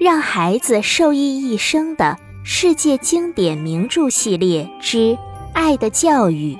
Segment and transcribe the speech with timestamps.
[0.00, 4.96] 让孩子受益一生的世界经典名著系列之
[5.52, 6.54] 《爱的教育》，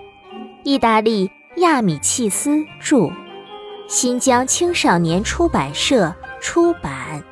[0.63, 3.11] 意大利亚米契斯著，
[3.89, 7.25] 新疆青少年出版社出版。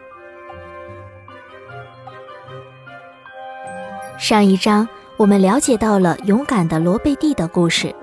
[4.19, 4.88] 上一章
[5.19, 7.95] 我们了解到了勇敢的罗贝蒂的故事，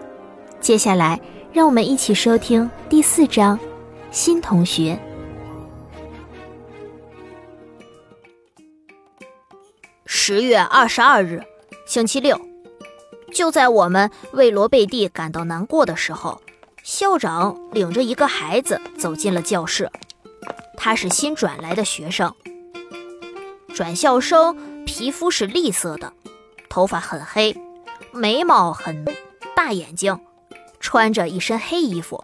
[0.60, 1.20] 接下来
[1.52, 3.60] 让我们一起收听第四章。
[4.12, 4.96] 新同学。
[10.28, 11.44] 十月二十二日，
[11.86, 12.42] 星期六，
[13.32, 16.42] 就在我们为罗贝蒂感到难过的时候，
[16.82, 19.92] 校长领着一个孩子走进了教室。
[20.78, 22.34] 他是新转来的学生。
[23.76, 26.12] 转校生皮肤是栗色的，
[26.70, 27.56] 头发很黑，
[28.12, 29.06] 眉毛很
[29.56, 30.20] 大，眼睛，
[30.80, 32.24] 穿着一身黑衣服，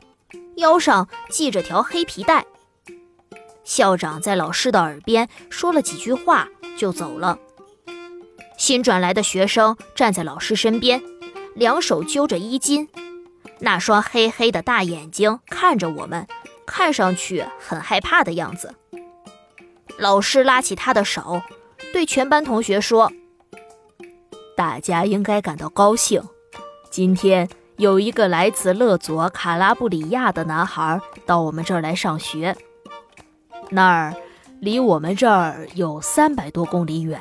[0.55, 2.47] 腰上系着条黑皮带。
[3.63, 7.37] 校长在老师的耳边说了几句话，就走了。
[8.61, 11.01] 新转来的学生站在老师身边，
[11.55, 12.87] 两手揪着衣襟，
[13.57, 16.27] 那双黑黑的大眼睛看着我们，
[16.67, 18.75] 看上去很害怕的样子。
[19.97, 21.41] 老师拉起他的手，
[21.91, 23.11] 对全班同学说
[24.55, 26.21] ：“大家应该感到高兴，
[26.91, 32.55] 今天有一个来自勒佐卡拉布里亚的男孩到我们这儿来上学。
[33.71, 34.13] 那儿
[34.59, 37.19] 离我们这儿有三百多公里远。”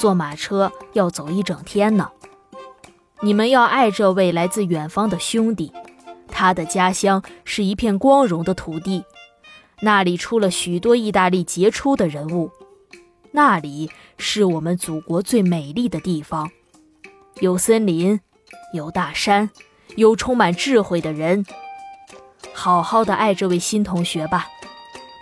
[0.00, 2.08] 坐马车要走一整天呢。
[3.20, 5.70] 你们要爱这位来自远方的兄弟，
[6.26, 9.04] 他的家乡是一片光荣的土地，
[9.82, 12.50] 那里出了许多意大利杰出的人物，
[13.32, 16.50] 那里是我们祖国最美丽的地方，
[17.40, 18.20] 有森林，
[18.72, 19.50] 有大山，
[19.96, 21.44] 有充满智慧的人。
[22.54, 24.48] 好好的爱这位新同学吧，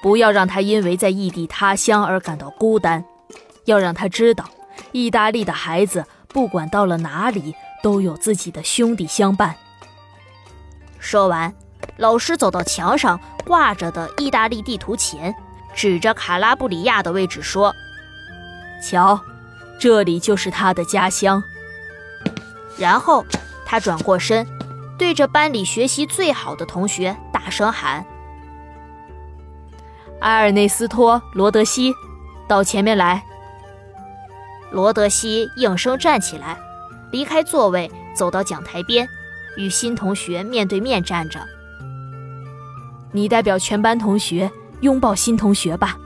[0.05, 3.05] 不要让他因为在异地他乡而感到孤单，
[3.65, 4.49] 要让他知道。
[4.93, 9.57] 意大利的孩子，不管到了哪里，都有自己的兄弟相伴。
[10.99, 11.55] 说完，
[11.97, 15.35] 老师走到墙上挂着的意大利地图前，
[15.75, 17.75] 指着卡拉布里亚的位置说
[18.83, 19.21] ：“瞧，
[19.79, 21.43] 这里就是他的家乡。”
[22.77, 23.25] 然后
[23.65, 24.47] 他转过身，
[24.99, 28.05] 对着班里学习最好的同学大声喊
[30.21, 31.95] ：“埃尔内斯托·罗德西，
[32.49, 33.23] 到前面来！”
[34.71, 36.59] 罗德西应声站起来，
[37.11, 39.09] 离开座位，走到讲台边，
[39.57, 41.41] 与新同学面对面站着。
[43.13, 45.97] 你代表全班同学拥抱新同学吧，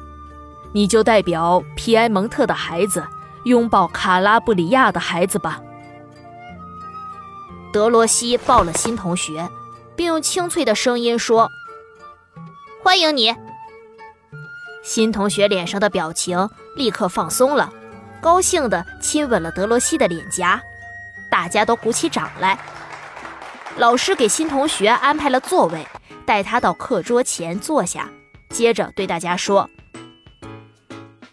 [0.72, 3.04] 你就代表皮埃蒙特的孩子
[3.44, 5.60] 拥抱卡拉布里亚的孩子吧。
[7.72, 9.48] 德罗西抱了新同学，
[9.96, 11.50] 并用清脆的声音说
[12.84, 13.34] ：“欢迎你。”
[14.84, 17.72] 新同学脸上的表情立刻放松了。
[18.22, 20.62] 高兴地亲吻了德罗西的脸颊，
[21.28, 22.56] 大家都鼓起掌来。
[23.76, 25.84] 老师给新同学安排了座位，
[26.24, 28.08] 带他到课桌前坐下，
[28.48, 29.68] 接着对大家说：“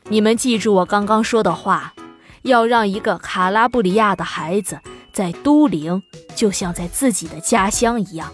[0.10, 1.94] 你们记住我刚刚说的话，
[2.42, 4.80] 要让一个卡拉布里亚的孩子
[5.14, 6.02] 在都灵，
[6.36, 8.34] 就像在自己的家乡一样。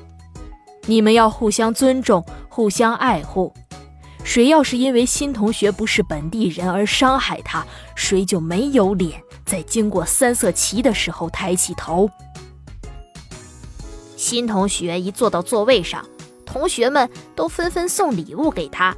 [0.85, 3.53] 你们要互相尊重，互相爱护。”
[4.25, 7.65] 谁要是因为新同学不是本地人而伤害他，
[7.95, 12.09] 谁就没有脸在经过三色旗的时候抬起头。
[14.17, 16.03] 新同学一坐到座位上，
[16.43, 18.97] 同学们都纷纷送礼物给他，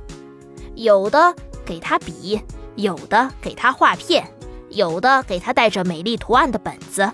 [0.75, 1.35] 有的
[1.66, 2.41] 给他笔，
[2.75, 4.25] 有的给他画片，
[4.69, 7.11] 有的给他带着美丽图案的本子。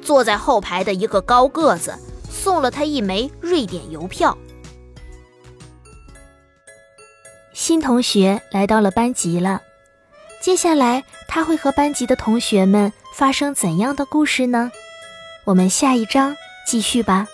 [0.00, 1.98] 坐在后排的一个高个子
[2.30, 4.38] 送了他一枚瑞典邮票。
[7.64, 9.62] 新同学来到了班级了，
[10.38, 14.70] 接下来他会和班级的同学们发生怎样的故事呢？
[15.44, 16.36] 我们下一章
[16.66, 17.26] 继续吧。